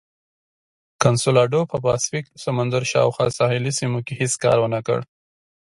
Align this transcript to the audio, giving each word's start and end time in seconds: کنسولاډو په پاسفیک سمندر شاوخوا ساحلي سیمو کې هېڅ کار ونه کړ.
کنسولاډو 1.03 1.61
په 1.71 1.77
پاسفیک 1.85 2.25
سمندر 2.43 2.81
شاوخوا 2.91 3.27
ساحلي 3.37 3.71
سیمو 3.79 3.99
کې 4.05 4.13
هېڅ 4.21 4.33
کار 4.43 4.57
ونه 4.61 4.79
کړ. 4.87 4.99